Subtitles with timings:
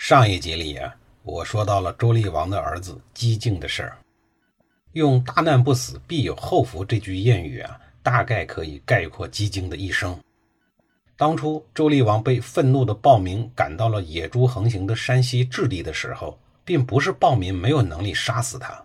[0.00, 0.94] 上一集里啊，
[1.24, 3.98] 我说到了周厉王的儿子姬敬的事儿。
[4.92, 10.16] 用“大难不死，必有后福”这句谚语啊，大概可以概括姬敬的一生。
[11.16, 18.80] 当初周厉王被愤怒的暴民赶到了野猪横行的山西置地的时候，并不是暴民没有能力杀死他。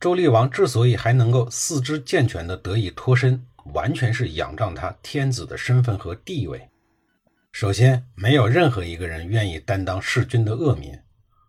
[0.00, 3.40] 周厉王之所以还能够四肢健全的得以脱身，
[3.72, 6.67] 完全是仰仗他天子的身份和地位。
[7.60, 10.96] 首先，没有任何一个人愿意担当弑君的恶名。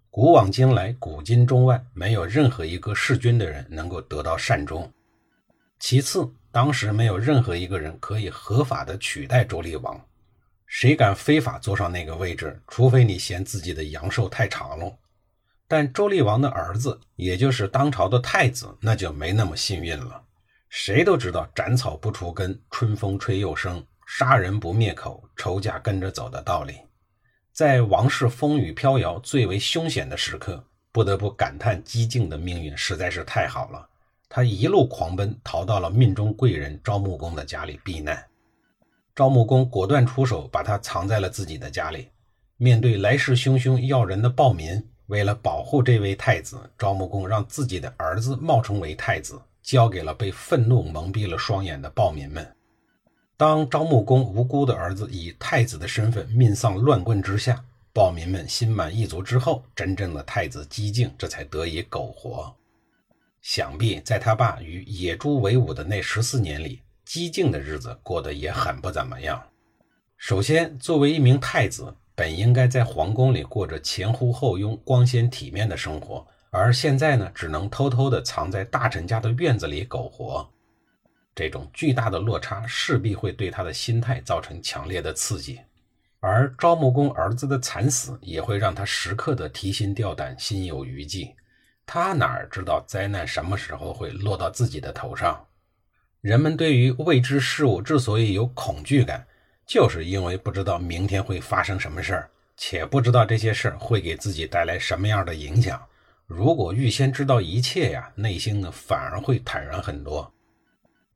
[0.09, 4.91] 古往今来，古今中外，没有任何一个弑君的人能够得到善终。
[5.77, 10.04] 其次，当时没有任何一个人可以合法的取代周厉王。
[10.65, 12.60] 谁敢非法坐上那个位置？
[12.68, 14.91] 除非你嫌自己的阳寿太长了。
[15.68, 20.24] 但周厉王的儿子，也就是当朝的太子，那就没那么幸运了。
[20.70, 23.85] 谁都知道“斩草不除根，春风吹又生”。
[24.12, 26.79] 杀人不灭口，仇家跟着走的道理，
[27.54, 33.87] 在王室风雨飘摇、最为凶险的时刻，不得不感叹姬靖的命运实在是太好了。
[34.27, 38.26] 他一路狂奔，逃到了命中贵人赵穆公的家里避难。
[39.15, 42.10] 赵穆公果断出手，把他藏在了自己的家里。
[42.57, 52.55] 面对来势汹汹要人的暴民，为了保护这位太子，赵穆公让自己的儿子冒充为太子，交给了被愤怒蒙蔽了双眼的暴民们。
[53.40, 62.54] 当招穆公无辜的儿子以太子的身份命丧乱棍之下，暴民们心满意足之后，真正的太子姬靖这才得以苟活。
[63.41, 69.41] 想必在他爸与野猪为伍的那十四年里，姬靖的日子过得也很不怎么样。
[70.18, 80.46] 首先，作为一名太子，本应该在皇宫里过着前呼后拥、光鲜体面的生活，而现在呢，只能偷偷地藏在大臣家的院子里苟活。
[81.40, 85.58] 这种巨大的落差势必会对他的心态造成强烈的刺激，
[86.20, 91.34] 而赵穆公儿子的惨死也会让他时刻的提心吊胆、心有余悸。
[91.86, 95.42] 他哪知道灾难什么时候会落到自己的头上？
[96.20, 99.26] 人们对于未知事物之所以有恐惧感，
[99.66, 105.82] 就是因为不知道明天会发生什么事儿，且不知道这些事儿会给自己带来什么样的影响。
[106.28, 110.30] 如果预先知道一切呀，内心呢反而会坦然很多。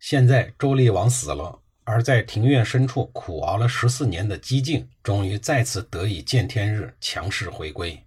[0.05, 7.97] 现在周厉王死了，而在庭院深处苦熬了十四年的姬靖，终于再次得以见天日，强势回归。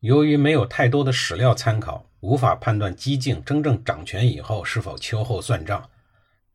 [0.00, 5.90] 由于没有太多的史料参考，无法判断姬靖真正掌权以后是否秋后算账。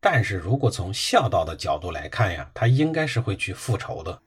[0.00, 4.20] 但是如果从孝道的角度来看呀，他应该是会去复仇的。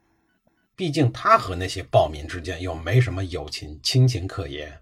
[0.74, 4.80] 毕竟他和那些暴民之间又没什么友情亲情可言。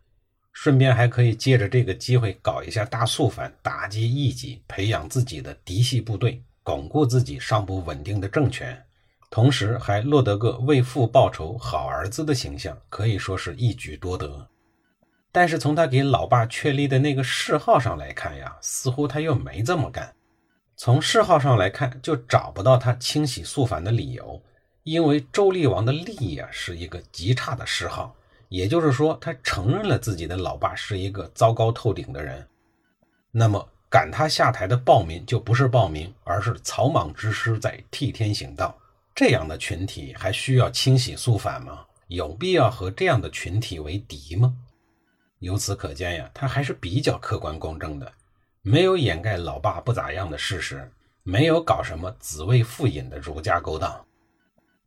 [0.58, 8.82] 顺便还可以借着这个机会搞一下大肃反，打击异己，培养自己的嫡系部队，巩固自己尚不稳定的政权，
[9.30, 14.48] 同时还落得个为父报仇好儿子的形象，可以说是一举多得。
[15.30, 20.14] 但是从他给老爸确立的那个谥号上来看呀，似乎他又没这么干。
[20.74, 24.42] 从谥号上来看，就找不到他清洗肃反的理由，
[24.84, 28.16] 因为周厉王的厉啊是一个极差的谥号。
[28.48, 32.46] 也就是说，他承认了自己的老爸是一个糟糕透顶的人。
[33.32, 38.76] 那么，赶他下台的暴民就不是暴民，而是草莽之师在替天行道。
[39.14, 41.84] 这样的群体还需要清洗肃反吗？
[42.08, 44.54] 有必要和这样的群体为敌吗？
[45.40, 48.12] 由此可见呀，他还是比较客观公正的，
[48.62, 50.90] 没有掩盖老爸不咋样的事实，
[51.24, 54.04] 没有搞什么子谓父隐的儒家勾当。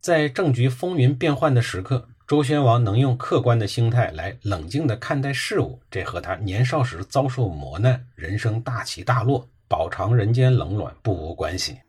[0.00, 2.08] 在政局风云变幻的时刻。
[2.30, 11.80] 周宣王能用客观的心态来冷静地看待事物，这和他年少时遭受磨难、人生大起大落、饱尝人间冷暖不无关系。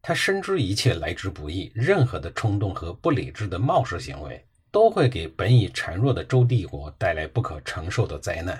[0.00, 8.56] 他深知一切来之不易，任何的冲动和不理智的冒失行为都会给本已孱弱的周帝国带来不可承受的灾难。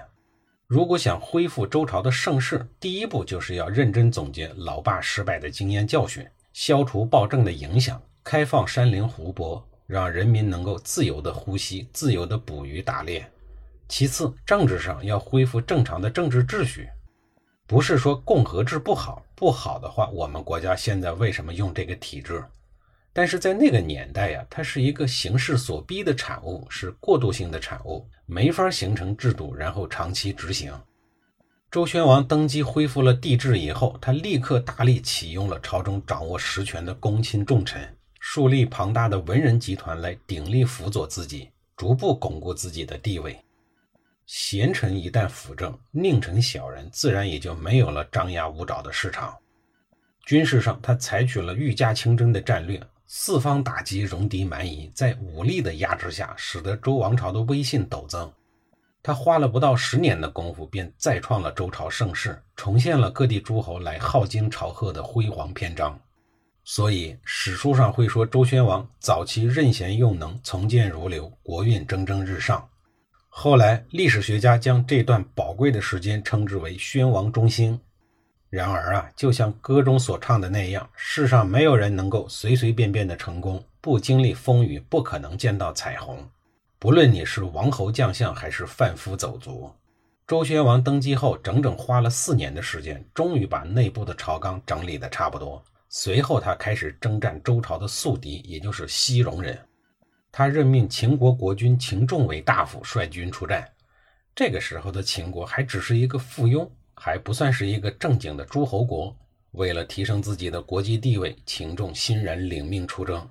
[0.67, 9.65] 如果想恢复周朝的盛世，第一步就是要认真总结老爸失败的经验教训，消除暴政的影响，开放山林湖泊。
[9.87, 13.31] 让人民能够自由的呼吸，自由的捕鱼打猎。
[13.89, 16.89] 其次，政治上要恢复正常的政治秩序，
[17.67, 22.45] 不是说共和制不好，不好的话，我们国家现在为什么用这个体制？
[23.13, 30.73] 但是在那个年代呀，它是一个形势所逼的产物，是过渡性的产物，没法形成制度，然后长期执行。
[31.71, 37.97] 周宣王登基恢复了帝制以后，他立刻大力启用了朝中掌握实权的公卿重臣，
[38.29, 43.39] 树立庞大的文人集团来鼎力辅佐自己，逐步巩固自己的地位。
[44.27, 49.35] 贤臣一旦辅政，佞臣小人自然也就没有了张牙舞爪的市场。
[50.25, 52.85] 军事上，他采取了御驾亲征的战略。
[53.07, 58.31] 四方打击，戎狄蛮夷，在武力的压制下，使得周王朝的威信陡增。
[59.05, 65.97] 他花了不到十年的功夫，便再创了周朝盛世，重现了各地诸侯来镐京朝贺的辉煌篇章。
[66.69, 72.69] 所以史书上会说，周宣王早期任贤用能，从谏如流，国运蒸蒸日上。
[73.29, 77.79] 后来历史学家将这段宝贵的时间称之为宣王中兴。
[78.51, 86.19] 然而啊，就像歌中所唱的那样，世上没有人能够随随便便的成功，不经历风雨，不可能见到彩虹。
[86.81, 89.71] 不论你是王侯将相，还是贩夫走卒，
[90.27, 95.63] 周宣王登基后，整整花了四年的时间，终于把内部的朝纲整理的差不多。
[95.89, 99.59] 随后，他开始征战周朝的宿敌，也就是西戎人。
[100.31, 103.67] 他任命秦国国君秦仲为大夫，率军出战。
[104.35, 106.69] 这个时候的秦国还只是一个附庸。
[106.99, 109.15] 还不算是一个正经的诸侯国。
[109.51, 113.29] 为了提升自己的国际地位，秦仲欣然领命出征。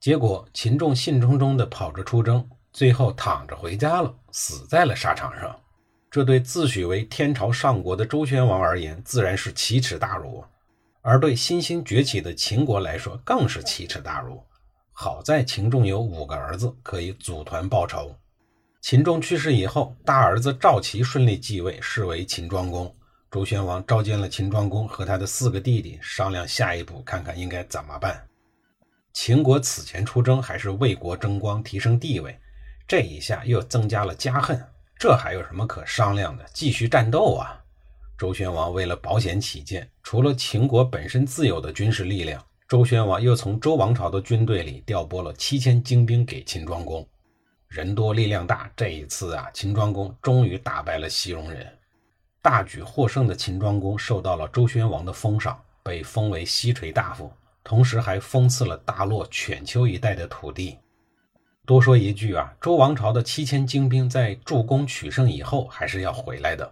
[0.00, 5.56] 结果，秦仲兴冲冲地跑着出征，最后躺着回家了，死在了沙场上。
[6.10, 10.42] 这对自诩为天朝上国的周宣王而言，自然是奇耻大辱；
[11.02, 14.42] 而对新兴崛起的秦国来说，更是奇耻大辱。
[14.92, 18.14] 好在秦仲有五个儿子，可以组团报仇。
[18.82, 22.94] 秦仲去世以后，大儿子赵齐顺利继位，是为秦庄公。
[23.30, 28.26] 周宣王召见了秦庄公和他的四个弟弟，商量下一步，看看应该怎么办。
[29.12, 32.38] 秦国此前出征还是为国争光、提升地位，
[32.88, 34.62] 这一下又增加了家恨，
[34.98, 36.44] 这还有什么可商量的？
[36.52, 37.59] 继续战斗啊！
[38.20, 47.08] 周宣王为了保险起见，除了秦国本身自有的军事力量，周宣王又从周王朝的军队里调拨了七千精兵给秦庄公。
[47.68, 51.66] 人多力量大，这一次啊，秦庄公终于打败了西戎人，
[52.42, 57.32] 大举获胜的秦庄公受到了周宣王的封赏，被封为西垂大夫，
[57.64, 60.76] 同时还封赐了大洛、犬丘一带的土地。
[61.64, 66.70] 多说一句啊，周王朝的七千精兵在助攻取胜以后，还是要回来的。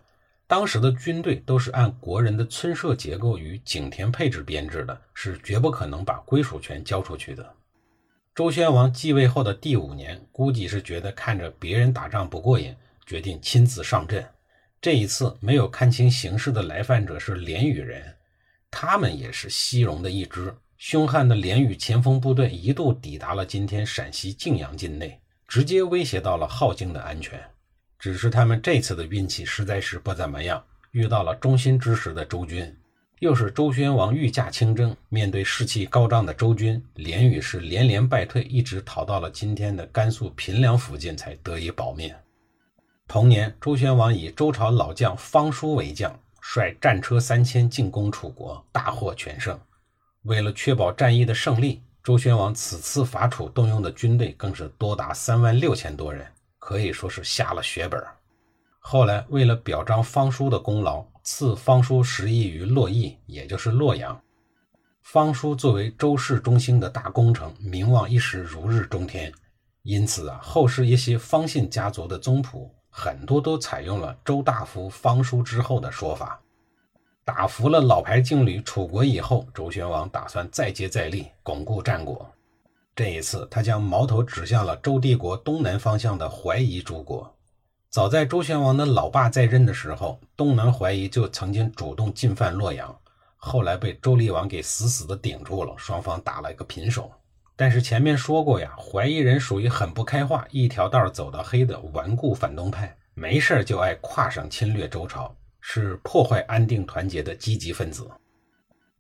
[0.49, 7.55] 当时的军队都是按国人的村社结构与井田配置编制的，是绝不可能把归属权交出去的。
[8.35, 12.75] 周宣王继位后的第五年，估计是觉得看着别人打仗不过瘾，
[13.05, 14.27] 决定亲自上阵。
[14.81, 18.17] 这一次没有看清形势的来犯者是连羽人，
[18.71, 20.55] 他们也是西戎的一支。
[20.79, 27.39] 凶悍的连羽前锋部队一度抵达了今天陕西泾阳境内，直接威胁到了镐京的安全。
[27.99, 30.63] 只是他们这次的运气实在是不怎么样，
[30.93, 32.77] 遇到了忠心之时的周军。
[33.19, 42.15] 又是周宣王御驾亲征，面对士气高涨的周军，连羽是连连败退，一直逃到了今天的甘肃平凉附近，才得以保命。
[43.09, 49.59] 同年，周宣王以周朝老将方叔为将，率战车三千进攻楚国，大获全胜。
[50.23, 56.25] 为了确保战役的胜利，周宣王此次伐楚动用的军队更是多达三万六千多人，
[56.59, 58.03] 可以说是下了血本。
[58.79, 61.07] 后来，为了表彰方叔的功劳。
[61.31, 64.19] 赐方叔十邑于洛邑，也就是洛阳。
[65.03, 69.31] 方叔作为周氏中兴的大功臣，名望一时如日中天。
[69.83, 76.41] 因此啊，后世一些方姓家族的宗谱，很多都采用了周大夫方叔之后的说法。
[77.27, 82.27] 打服了老牌劲旅楚国以后，周宣王打算再接再厉，巩固战果。
[82.99, 87.33] 这一次，他将矛头指向了周帝国东南方向的怀疑诸国。
[87.89, 92.93] 早在周宣王的老爸在任的时候，东南怀疑就曾经主动进犯洛阳，
[93.37, 97.09] 后来被周厉王给死死的顶住了，双方打了一个平手。
[97.55, 108.11] 但是前面说过呀，怀疑人属于很不开化、一条道走到黑的顽固反动派，没事就爱跨省侵略周朝，是破坏安定团结的积极分子。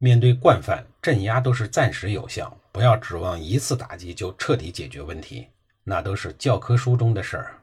[0.01, 5.49] 面对惯犯，镇压都是暂时有效，不要指望一次打击就彻底解决问题，
[5.83, 7.55] 那都是教科书中的事儿。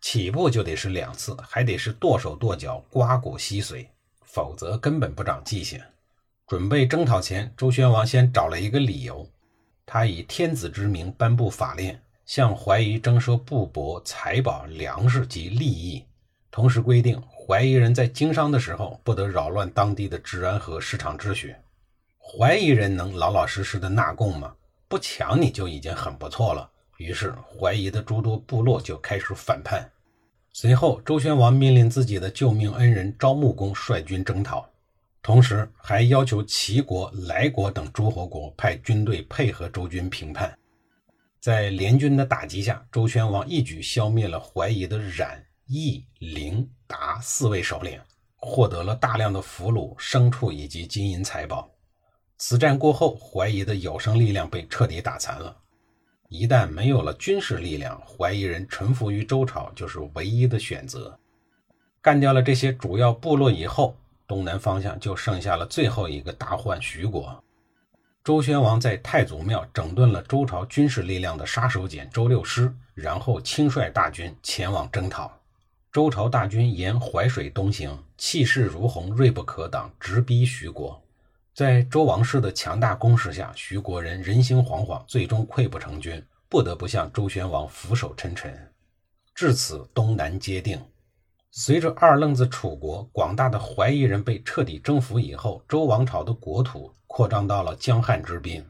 [0.00, 3.86] 起步就得是两次，还得是剁手剁脚、刮骨吸髓，
[4.22, 5.80] 否则根本不长记性。
[6.46, 9.28] 准备征讨前，周宣王先找了一个理由，
[9.84, 16.04] 他以天子之名颁布法令，向怀疑征收布帛、财宝、粮食及利益，
[16.52, 21.56] 同时规定怀疑人在经商的时候不得扰乱当地的治安和市场秩序。
[22.32, 24.54] 怀疑人能老老实实的纳贡吗？
[24.86, 26.70] 不抢你就已经很不错了。
[26.96, 29.90] 于是，怀疑的诸多部落就开始反叛。
[30.52, 34.64] 随后，周宣王命令自己的救命恩人昭穆公率军征讨，
[35.20, 40.56] 同时还要求齐国、莱国等诸侯国派军队配合周军平叛。
[41.40, 48.00] 在联军的打击下，周宣王一举消灭了怀疑的冉、易、灵、达四位首领，
[48.36, 51.68] 获得了大量的俘虏、牲畜以及金银财宝。
[52.42, 55.54] 此战过后，怀疑的有生力量被彻底打残了。
[56.30, 61.14] 一旦没有了军事力量，怀疑人臣服于周朝就是唯一的选择。
[62.00, 63.94] 干掉了这些主要部落以后，
[64.26, 67.44] 东南方向就剩下了最后一个大患——徐国。
[68.24, 75.30] 周宣王在太祖庙整顿了周朝军事力量的杀手锏周六师，然后亲率大军前往征讨。
[75.92, 80.98] 周朝大军沿淮水东行，气势如虹，锐不可挡，直逼徐国。
[81.60, 88.72] 在周王室的强大攻势下，徐国人人心惶惶，最终溃不成军，不得不向周宣王俯首称臣。
[89.34, 90.82] 至此，东南皆定。
[91.50, 98.64] 随着二愣子楚国广大的怀疑人被彻底征服以后，周王朝的国土扩张到了江汉之滨。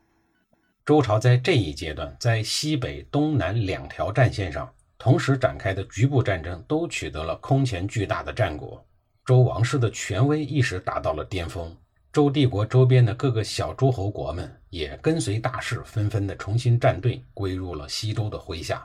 [0.85, 4.69] 周朝在这一阶段，在西北、东南两条战线上
[4.99, 8.85] 同时展开的局部战争，都取得了空前巨大的战果。
[9.25, 11.73] 周王室的权威一时达到了巅峰。
[12.13, 18.85] 周帝国周边的各个小诸侯国们也跟随大势，纷纷的重新站队，归入了西周的麾下。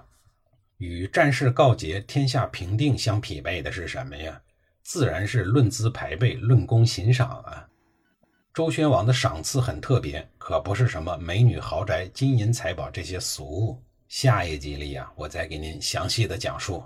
[0.78, 4.40] 与战事告捷、天下平定相匹配的是什么呀？
[4.84, 7.68] 自然是论资排辈、论功行赏啊！
[8.54, 13.82] 周宣王的赏赐很特别，可不是什么美女豪宅、金银财宝这些俗物。
[14.08, 16.84] 下一集里啊，我再给您详细的讲述。